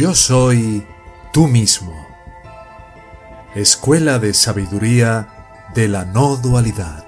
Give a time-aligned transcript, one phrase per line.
[0.00, 0.86] Yo soy
[1.30, 1.92] tú mismo.
[3.54, 5.28] Escuela de Sabiduría
[5.74, 7.04] de la No Dualidad.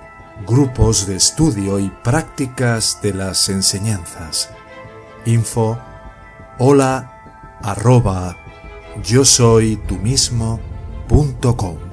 [0.46, 4.50] Grupos de estudio y prácticas de las enseñanzas.
[5.24, 5.78] Info
[6.59, 8.36] hola arroba
[9.02, 10.61] yo soy tú mismo
[11.56, 11.91] com.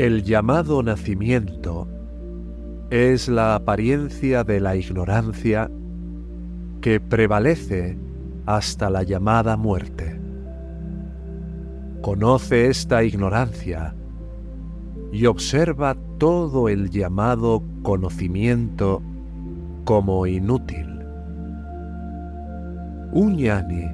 [0.00, 1.86] El llamado nacimiento
[2.88, 5.70] es la apariencia de la ignorancia
[6.80, 7.98] que prevalece
[8.46, 10.18] hasta la llamada muerte.
[12.00, 13.94] Conoce esta ignorancia
[15.12, 19.02] y observa todo el llamado conocimiento
[19.84, 21.04] como inútil.
[23.12, 23.84] Un yani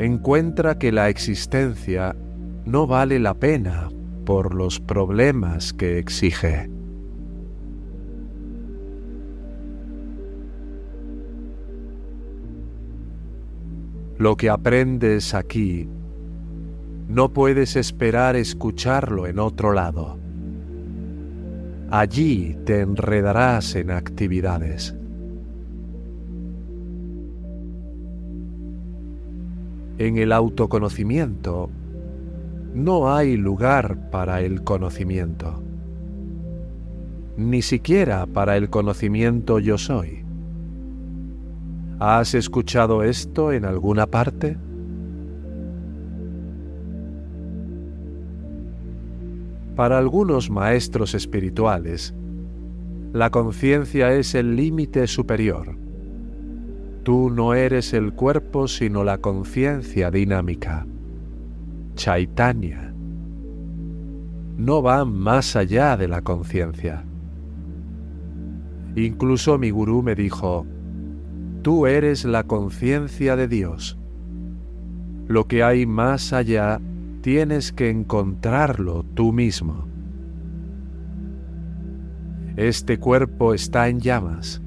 [0.00, 2.16] encuentra que la existencia
[2.64, 3.90] no vale la pena
[4.28, 6.68] por los problemas que exige.
[14.18, 15.88] Lo que aprendes aquí,
[17.08, 20.18] no puedes esperar escucharlo en otro lado.
[21.88, 24.94] Allí te enredarás en actividades.
[29.96, 31.70] En el autoconocimiento,
[32.78, 35.60] no hay lugar para el conocimiento,
[37.36, 40.24] ni siquiera para el conocimiento yo soy.
[41.98, 44.56] ¿Has escuchado esto en alguna parte?
[49.74, 52.14] Para algunos maestros espirituales,
[53.12, 55.76] la conciencia es el límite superior.
[57.02, 60.86] Tú no eres el cuerpo sino la conciencia dinámica.
[61.98, 62.94] Chaitanya
[64.56, 67.04] no va más allá de la conciencia.
[68.94, 70.64] Incluso mi gurú me dijo,
[71.62, 73.98] tú eres la conciencia de Dios.
[75.26, 76.80] Lo que hay más allá
[77.20, 79.88] tienes que encontrarlo tú mismo.
[82.56, 84.62] Este cuerpo está en llamas.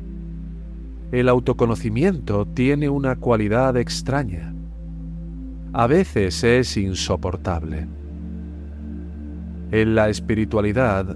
[1.14, 4.51] El autoconocimiento tiene una cualidad extraña
[5.74, 7.88] a veces es insoportable.
[9.72, 11.16] En la espiritualidad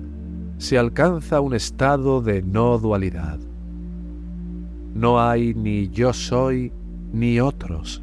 [0.57, 3.39] se alcanza un estado de no dualidad.
[4.93, 6.71] No hay ni yo soy
[7.11, 8.01] ni otros.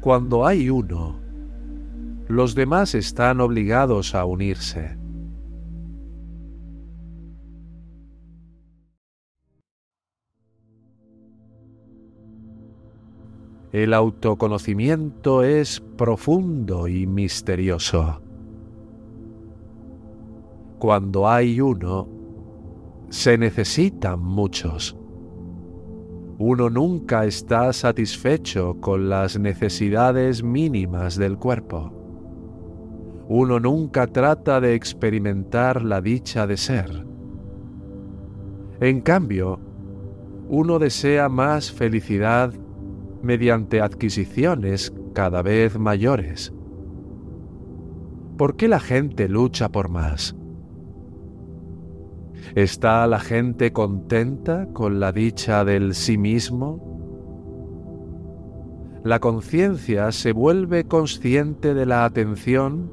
[0.00, 1.16] Cuando hay uno,
[2.28, 5.01] los demás están obligados a unirse.
[13.72, 18.20] El autoconocimiento es profundo y misterioso.
[20.78, 22.06] Cuando hay uno,
[23.08, 24.94] se necesitan muchos.
[26.38, 31.92] Uno nunca está satisfecho con las necesidades mínimas del cuerpo.
[33.26, 37.06] Uno nunca trata de experimentar la dicha de ser.
[38.80, 39.60] En cambio,
[40.50, 42.52] uno desea más felicidad
[43.22, 46.52] mediante adquisiciones cada vez mayores.
[48.36, 50.34] ¿Por qué la gente lucha por más?
[52.54, 56.92] ¿Está la gente contenta con la dicha del sí mismo?
[59.04, 62.90] La conciencia se vuelve consciente de la atención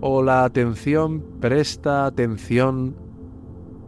[0.00, 2.96] o la atención presta atención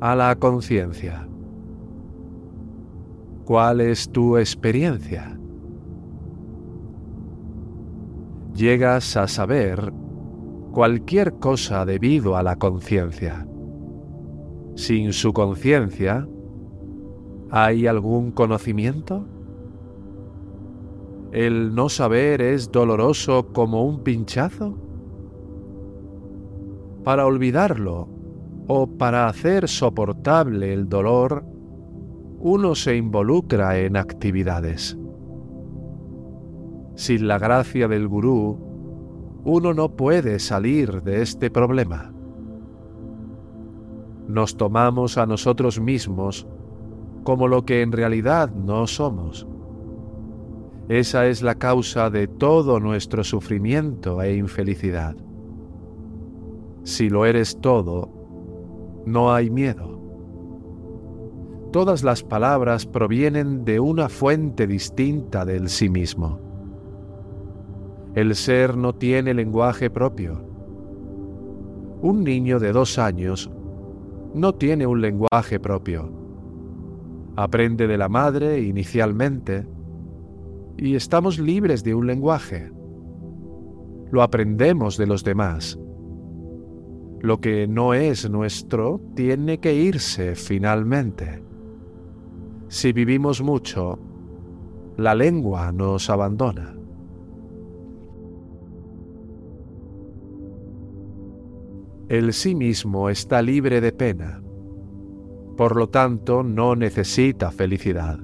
[0.00, 1.28] a la conciencia.
[3.44, 5.37] ¿Cuál es tu experiencia?
[8.58, 9.92] Llegas a saber
[10.72, 13.46] cualquier cosa debido a la conciencia.
[14.74, 16.26] Sin su conciencia,
[17.50, 19.28] ¿hay algún conocimiento?
[21.30, 24.76] ¿El no saber es doloroso como un pinchazo?
[27.04, 28.08] Para olvidarlo
[28.66, 31.44] o para hacer soportable el dolor,
[32.40, 34.98] uno se involucra en actividades.
[36.98, 38.58] Sin la gracia del gurú,
[39.44, 42.12] uno no puede salir de este problema.
[44.26, 46.48] Nos tomamos a nosotros mismos
[47.22, 49.46] como lo que en realidad no somos.
[50.88, 55.14] Esa es la causa de todo nuestro sufrimiento e infelicidad.
[56.82, 58.10] si lo eres todo,
[59.06, 60.00] no hay miedo.
[61.70, 66.47] Todas las palabras provienen de una fuente distinta del sí mismo.
[68.18, 70.42] El ser no tiene lenguaje propio.
[72.02, 73.48] Un niño de dos años
[74.34, 76.10] no tiene un lenguaje propio.
[77.36, 79.68] Aprende de la madre inicialmente
[80.76, 82.72] y estamos libres de un lenguaje.
[84.10, 85.78] Lo aprendemos de los demás.
[87.20, 91.40] Lo que no es nuestro tiene que irse finalmente.
[92.66, 94.00] Si vivimos mucho,
[94.96, 96.77] la lengua nos abandona.
[102.08, 104.42] El sí mismo está libre de pena,
[105.58, 108.18] por lo tanto no necesita felicidad.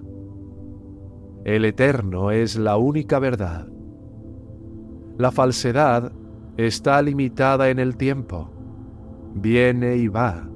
[1.45, 3.69] El eterno es la única verdad.
[5.19, 6.13] La falsedad
[6.57, 8.51] está limitada en el tiempo,
[9.35, 10.49] viene y va.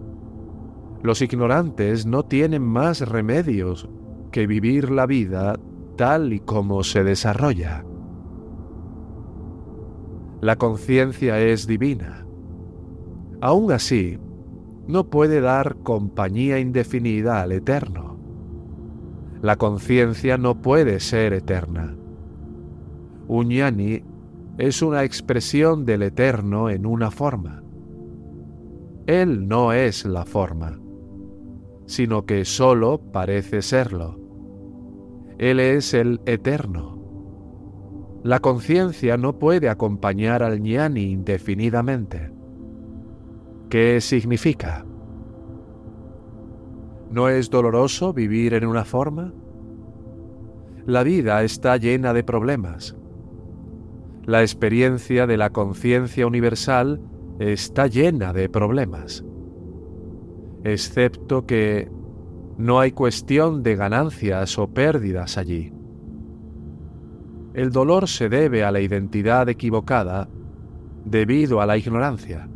[1.02, 3.90] Los ignorantes no tienen más remedios
[4.32, 5.60] que vivir la vida
[5.96, 7.84] tal y como se desarrolla.
[10.40, 12.27] La conciencia es divina.
[13.40, 14.18] Aún así,
[14.88, 18.18] no puede dar compañía indefinida al eterno.
[19.42, 21.96] La conciencia no puede ser eterna.
[23.28, 24.02] Uñani
[24.56, 27.62] es una expresión del eterno en una forma.
[29.06, 30.80] Él no es la forma,
[31.86, 34.18] sino que sólo parece serlo.
[35.38, 36.98] Él es el eterno.
[38.24, 42.37] La conciencia no puede acompañar al ñani indefinidamente.
[43.68, 44.86] ¿Qué significa?
[47.10, 49.34] ¿No es doloroso vivir en una forma?
[50.86, 52.96] La vida está llena de problemas.
[54.24, 57.02] La experiencia de la conciencia universal
[57.38, 59.22] está llena de problemas.
[60.64, 61.90] Excepto que
[62.56, 65.74] no hay cuestión de ganancias o pérdidas allí.
[67.52, 70.30] El dolor se debe a la identidad equivocada
[71.04, 72.48] debido a la ignorancia.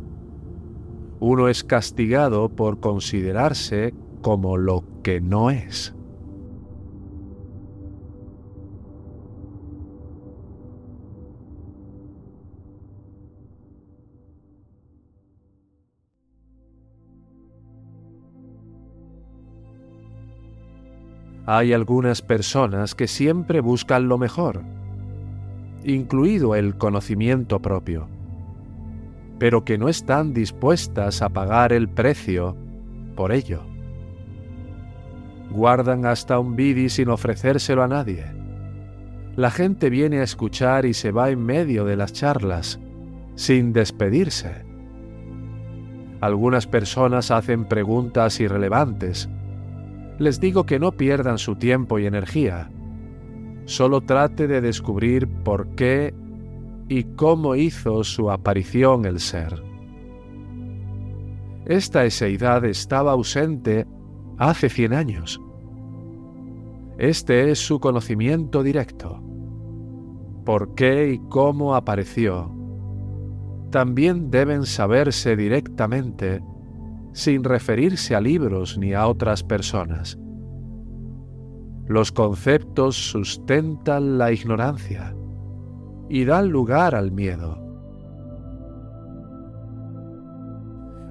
[1.25, 5.95] Uno es castigado por considerarse como lo que no es.
[21.45, 24.61] Hay algunas personas que siempre buscan lo mejor,
[25.85, 28.09] incluido el conocimiento propio,
[29.43, 32.55] pero que no están dispuestas a pagar el precio
[33.13, 33.65] por ello
[35.51, 38.23] guardan hasta un bidi sin ofrecérselo a nadie.
[39.35, 42.79] La gente viene a escuchar y se va en medio de las charlas,
[43.35, 44.63] sin despedirse.
[46.21, 49.27] Algunas personas hacen preguntas irrelevantes.
[50.19, 52.71] Les digo que no pierdan su tiempo y energía.
[53.65, 56.13] Solo trate de descubrir por qué
[56.87, 59.63] y cómo hizo su aparición el ser.
[61.65, 63.87] Esta eseidad estaba ausente
[64.37, 65.39] hace cien años.
[66.97, 69.21] Este es su conocimiento directo.
[70.45, 72.53] ¿Por qué y cómo apareció?
[73.71, 76.43] También deben saberse directamente,
[77.13, 80.19] sin referirse a libros ni a otras personas.
[81.87, 85.15] Los conceptos sustentan la ignorancia
[86.13, 87.57] y dan lugar al miedo.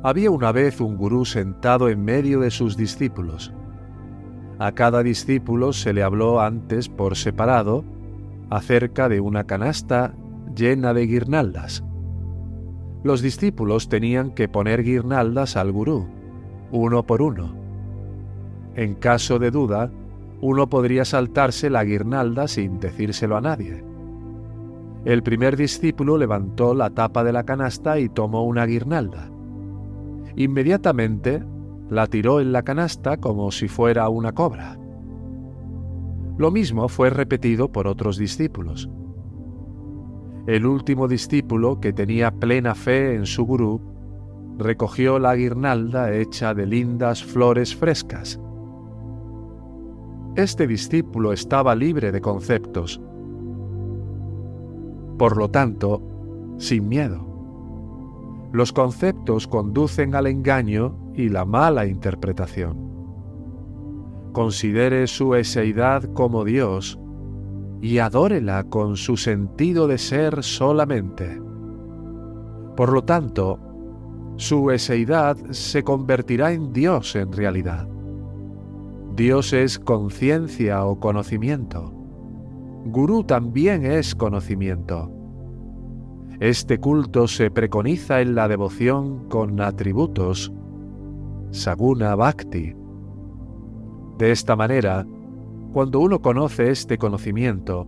[0.05, 3.53] Había una vez un gurú sentado en medio de sus discípulos.
[4.61, 7.83] A cada discípulo se le habló antes por separado
[8.49, 10.15] acerca de una canasta
[10.55, 11.83] llena de guirnaldas.
[13.03, 16.07] Los discípulos tenían que poner guirnaldas al gurú,
[16.71, 17.57] uno por uno.
[18.77, 19.91] En caso de duda,
[20.41, 23.92] uno podría saltarse la guirnalda sin decírselo a nadie.
[25.05, 29.31] El primer discípulo levantó la tapa de la canasta y tomó una guirnalda.
[30.37, 31.45] Inmediatamente
[31.91, 34.79] la tiró en la canasta como si fuera una cobra.
[36.39, 38.89] Lo mismo fue repetido por otros discípulos.
[40.47, 43.81] El último discípulo, que tenía plena fe en su gurú,
[44.59, 48.41] recogió la guirnalda hecha de lindas flores frescas.
[50.35, 53.01] Este discípulo estaba libre de conceptos,
[55.23, 56.03] por lo tanto,
[56.59, 57.25] sin miedo.
[58.51, 62.77] Los conceptos conducen al engaño y la mala interpretación.
[64.33, 66.99] Considere su eseidad como Dios
[67.81, 71.41] y adórela con su sentido de ser solamente.
[72.77, 73.61] Por lo tanto,
[74.39, 77.87] su eseidad se convertirá en Dios en realidad.
[79.15, 82.02] Dios es conciencia o conocimiento.
[82.85, 85.11] Gurú también es conocimiento.
[86.41, 90.53] Este culto se preconiza en la devoción con atributos
[91.53, 92.75] Saguna Bhakti.
[94.19, 95.07] De esta manera,
[95.73, 97.87] cuando uno conoce este conocimiento,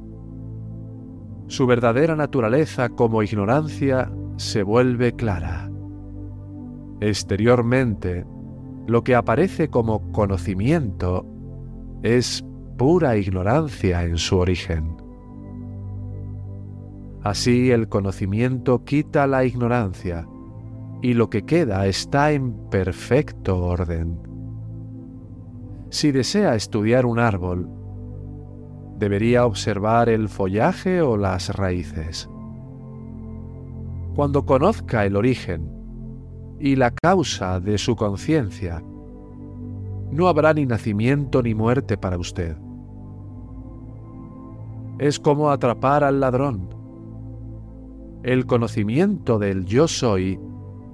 [1.48, 5.70] su verdadera naturaleza como ignorancia se vuelve clara.
[7.00, 8.24] Exteriormente,
[8.86, 11.26] lo que aparece como conocimiento
[12.02, 12.44] es
[12.76, 14.96] pura ignorancia en su origen.
[17.22, 20.26] Así el conocimiento quita la ignorancia
[21.00, 24.18] y lo que queda está en perfecto orden.
[25.90, 27.68] Si desea estudiar un árbol,
[28.98, 32.28] debería observar el follaje o las raíces.
[34.14, 35.70] Cuando conozca el origen
[36.60, 38.82] y la causa de su conciencia,
[40.10, 42.56] no habrá ni nacimiento ni muerte para usted.
[44.98, 46.68] Es como atrapar al ladrón.
[48.22, 50.38] El conocimiento del yo soy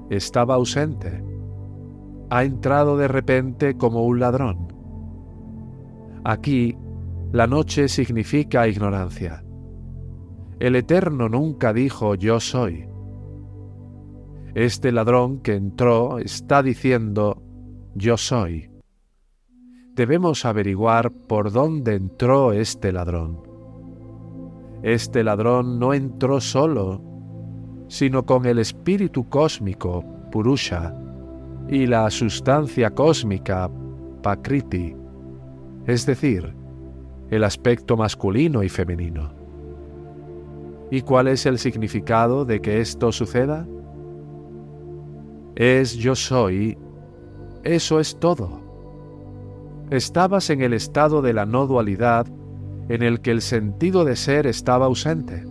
[0.08, 1.22] estaba ausente.
[2.30, 4.72] Ha entrado de repente como un ladrón.
[6.24, 6.76] Aquí,
[7.32, 9.44] la noche significa ignorancia.
[10.58, 12.88] El Eterno nunca dijo yo soy.
[14.54, 17.42] Este ladrón que entró está diciendo
[17.94, 18.70] yo soy.
[19.94, 23.49] Debemos averiguar por dónde entró este ladrón.
[24.82, 27.02] Este ladrón no entró solo,
[27.88, 30.94] sino con el espíritu cósmico, Purusha,
[31.68, 33.70] y la sustancia cósmica,
[34.22, 35.00] Pakriti
[35.86, 36.54] es decir,
[37.30, 39.32] el aspecto masculino y femenino.
[40.90, 43.66] ¿Y cuál es el significado de que esto suceda?
[45.54, 46.76] Es yo soy,
[47.64, 48.60] eso es todo.
[49.90, 52.26] Estabas en el estado de la no dualidad
[52.90, 55.44] en el que el sentido de ser estaba ausente.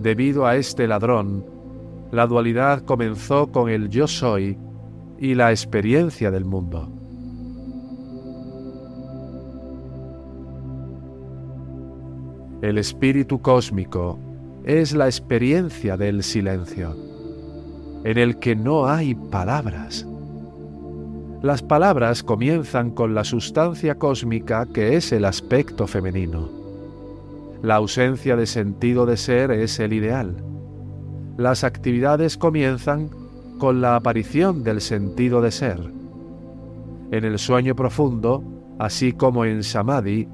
[0.00, 1.46] Debido a este ladrón,
[2.10, 4.58] la dualidad comenzó con el yo soy
[5.20, 6.90] y la experiencia del mundo.
[12.60, 14.18] El espíritu cósmico
[14.64, 16.96] es la experiencia del silencio,
[18.02, 20.04] en el que no hay palabras.
[21.42, 26.48] Las palabras comienzan con la sustancia cósmica que es el aspecto femenino.
[27.62, 30.36] La ausencia de sentido de ser es el ideal.
[31.36, 33.10] Las actividades comienzan
[33.58, 35.78] con la aparición del sentido de ser.
[37.10, 38.42] En el sueño profundo,
[38.78, 40.28] así como en Samadhi,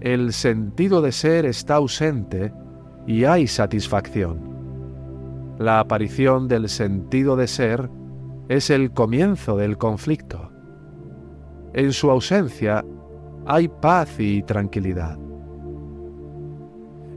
[0.00, 2.52] el sentido de ser está ausente
[3.06, 4.38] y hay satisfacción.
[5.58, 7.88] La aparición del sentido de ser
[8.48, 10.50] es el comienzo del conflicto.
[11.74, 12.84] En su ausencia
[13.46, 15.18] hay paz y tranquilidad.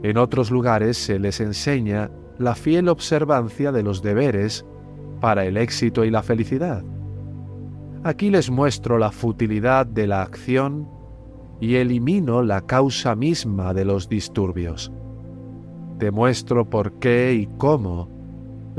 [0.02, 4.66] En otros lugares se les enseña la fiel observancia de los deberes
[5.20, 6.84] para el éxito y la felicidad.
[8.04, 10.88] Aquí les muestro la futilidad de la acción
[11.60, 14.92] y elimino la causa misma de los disturbios.
[15.98, 18.19] Demuestro por qué y cómo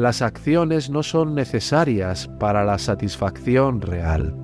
[0.00, 4.34] las acciones no son necesarias para la satisfacción real.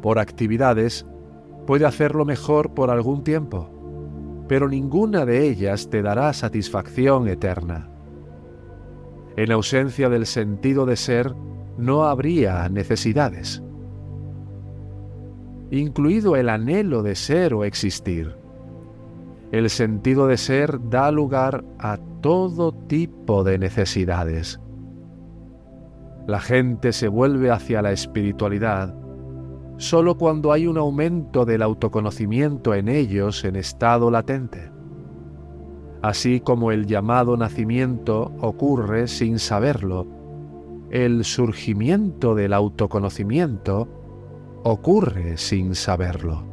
[0.00, 1.06] Por actividades,
[1.66, 3.68] puede hacerlo mejor por algún tiempo,
[4.48, 7.90] pero ninguna de ellas te dará satisfacción eterna.
[9.36, 11.34] En ausencia del sentido de ser,
[11.76, 13.62] no habría necesidades,
[15.70, 18.37] incluido el anhelo de ser o existir.
[19.50, 24.60] El sentido de ser da lugar a todo tipo de necesidades.
[26.26, 28.94] La gente se vuelve hacia la espiritualidad
[29.78, 34.70] solo cuando hay un aumento del autoconocimiento en ellos en estado latente.
[36.02, 40.06] Así como el llamado nacimiento ocurre sin saberlo,
[40.90, 43.88] el surgimiento del autoconocimiento
[44.64, 46.47] ocurre sin saberlo.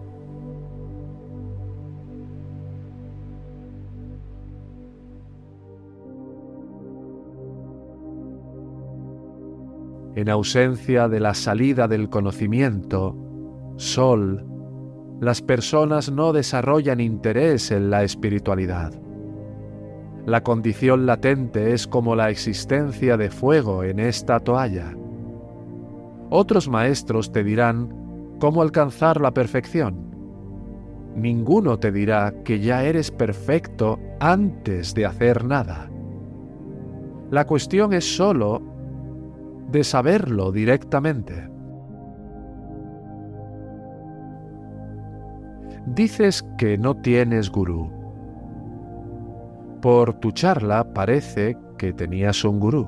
[10.15, 13.17] En ausencia de la salida del conocimiento,
[13.75, 14.45] sol,
[15.19, 18.93] las personas no desarrollan interés en la espiritualidad.
[20.25, 24.95] La condición latente es como la existencia de fuego en esta toalla.
[26.29, 27.89] Otros maestros te dirán
[28.39, 30.15] cómo alcanzar la perfección.
[31.13, 35.89] Ninguno te dirá que ya eres perfecto antes de hacer nada.
[37.31, 38.74] La cuestión es sólo
[39.71, 41.49] de saberlo directamente.
[45.87, 47.91] Dices que no tienes gurú.
[49.81, 52.87] Por tu charla parece que tenías un gurú.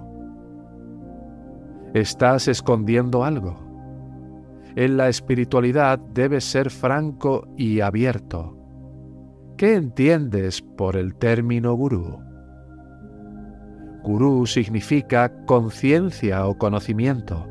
[1.94, 3.56] Estás escondiendo algo.
[4.76, 8.58] En la espiritualidad debes ser franco y abierto.
[9.58, 12.27] ¿Qué entiendes por el término gurú?
[14.08, 17.46] Gurú significa conciencia o conocimiento.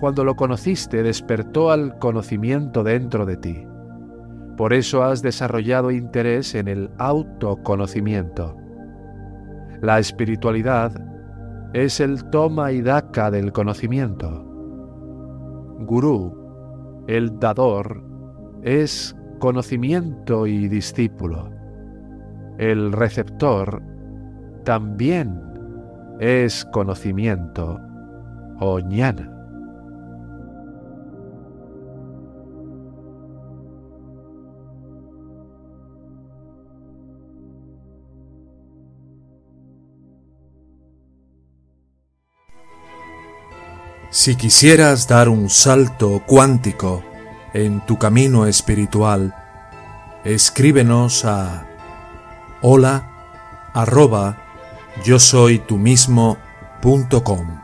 [0.00, 3.66] Cuando lo conociste despertó al conocimiento dentro de ti.
[4.56, 8.56] Por eso has desarrollado interés en el autoconocimiento.
[9.82, 10.92] La espiritualidad
[11.74, 14.46] es el toma y daca del conocimiento.
[15.80, 18.02] Gurú, el dador,
[18.62, 21.50] es conocimiento y discípulo.
[22.56, 23.82] El receptor
[24.64, 25.40] también
[26.20, 27.80] es conocimiento
[28.60, 28.80] o.
[44.10, 47.02] Si quisieras dar un salto cuántico
[47.52, 49.34] en tu camino espiritual,
[50.24, 51.66] escríbenos a
[52.62, 53.10] hola
[53.74, 54.43] arroba
[55.02, 57.63] yo soy tú mismo.com.